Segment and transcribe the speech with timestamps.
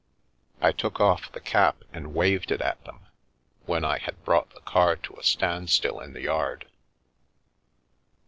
[0.61, 3.01] I took off the cap and waved it at them,
[3.67, 6.67] when I had brought the car to a stand still in the yard.